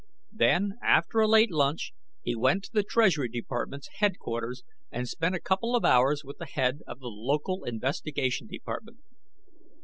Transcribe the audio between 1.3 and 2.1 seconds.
lunch,